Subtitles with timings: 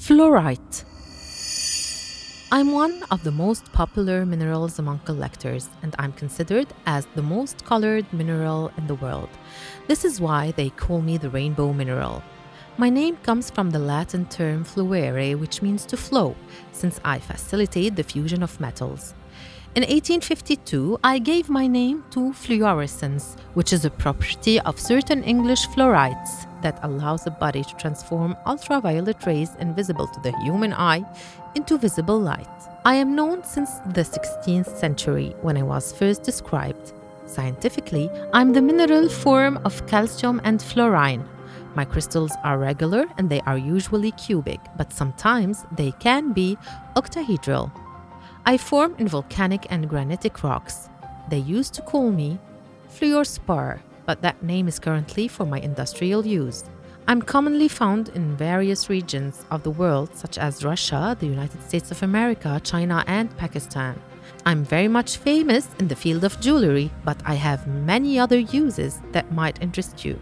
[0.00, 0.84] Fluorite.
[2.50, 7.66] I'm one of the most popular minerals among collectors, and I'm considered as the most
[7.66, 9.28] colored mineral in the world.
[9.88, 12.22] This is why they call me the rainbow mineral.
[12.78, 16.34] My name comes from the Latin term fluere, which means to flow,
[16.72, 19.12] since I facilitate the fusion of metals.
[19.76, 25.68] In 1852, I gave my name to fluorescence, which is a property of certain English
[25.68, 31.04] fluorides that allows the body to transform ultraviolet rays invisible to the human eye
[31.54, 32.48] into visible light.
[32.84, 36.92] I am known since the 16th century when I was first described.
[37.26, 41.24] Scientifically, I'm the mineral form of calcium and fluorine.
[41.76, 46.58] My crystals are regular and they are usually cubic, but sometimes they can be
[46.96, 47.70] octahedral.
[48.46, 50.88] I form in volcanic and granitic rocks.
[51.28, 52.38] They used to call me
[52.88, 56.64] fluorspar, but that name is currently for my industrial use.
[57.06, 61.90] I'm commonly found in various regions of the world, such as Russia, the United States
[61.90, 64.00] of America, China, and Pakistan.
[64.46, 69.00] I'm very much famous in the field of jewelry, but I have many other uses
[69.12, 70.18] that might interest you.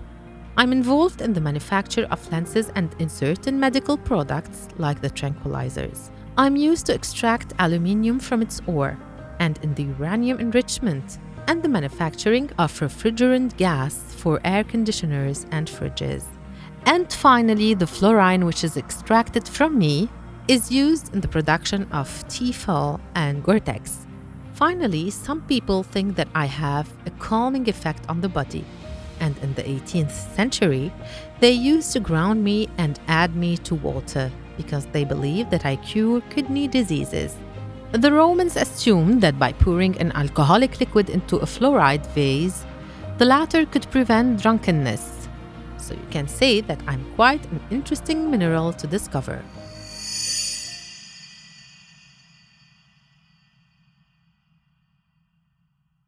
[0.56, 6.10] I'm involved in the manufacture of lenses and in certain medical products like the tranquilizers.
[6.38, 8.96] I'm used to extract aluminium from its ore
[9.40, 15.66] and in the uranium enrichment and the manufacturing of refrigerant gas for air conditioners and
[15.66, 16.22] fridges.
[16.86, 20.08] And finally, the fluorine, which is extracted from me,
[20.46, 24.06] is used in the production of Tefal and Gore-Tex.
[24.52, 28.64] Finally, some people think that I have a calming effect on the body.
[29.18, 30.92] And in the 18th century,
[31.40, 35.76] they used to ground me and add me to water because they believed that I
[35.76, 37.34] cure kidney diseases.
[37.92, 42.66] The Romans assumed that by pouring an alcoholic liquid into a fluorite vase,
[43.16, 45.26] the latter could prevent drunkenness.
[45.78, 49.42] So you can say that I'm quite an interesting mineral to discover.